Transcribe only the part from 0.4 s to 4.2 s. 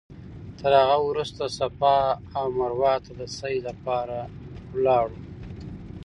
تر هغه وروسته صفا او مروه ته د سعې لپاره